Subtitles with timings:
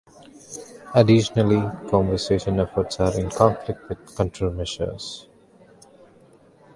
[0.95, 5.27] Additionally, conservation efforts are in conflict with control measures.